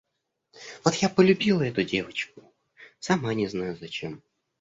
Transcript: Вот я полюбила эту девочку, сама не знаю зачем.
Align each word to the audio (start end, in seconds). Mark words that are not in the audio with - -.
Вот 0.83 0.95
я 0.95 1.09
полюбила 1.09 1.61
эту 1.61 1.83
девочку, 1.83 2.41
сама 2.97 3.35
не 3.35 3.47
знаю 3.47 3.77
зачем. 3.77 4.23